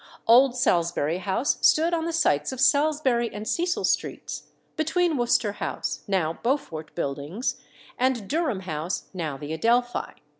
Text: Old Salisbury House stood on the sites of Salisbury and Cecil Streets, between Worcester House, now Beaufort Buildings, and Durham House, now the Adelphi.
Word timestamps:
Old 0.25 0.55
Salisbury 0.55 1.19
House 1.19 1.59
stood 1.61 1.93
on 1.93 2.05
the 2.05 2.11
sites 2.11 2.51
of 2.51 2.59
Salisbury 2.59 3.31
and 3.31 3.47
Cecil 3.47 3.83
Streets, 3.83 4.47
between 4.75 5.15
Worcester 5.15 5.51
House, 5.51 6.03
now 6.07 6.39
Beaufort 6.41 6.95
Buildings, 6.95 7.61
and 7.99 8.27
Durham 8.27 8.61
House, 8.61 9.09
now 9.13 9.37
the 9.37 9.53
Adelphi. 9.53 10.19